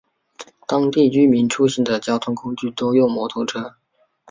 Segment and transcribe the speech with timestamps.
[0.67, 3.75] 当地居民出行的交通工具多用摩托车。